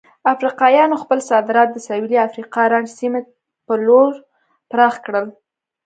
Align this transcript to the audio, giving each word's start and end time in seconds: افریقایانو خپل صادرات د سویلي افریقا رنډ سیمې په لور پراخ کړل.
افریقایانو 0.33 1.01
خپل 1.03 1.19
صادرات 1.29 1.67
د 1.73 1.77
سویلي 1.87 2.17
افریقا 2.27 2.63
رنډ 2.71 2.87
سیمې 2.99 3.21
په 3.65 3.73
لور 3.85 4.11
پراخ 4.71 4.95
کړل. 5.05 5.25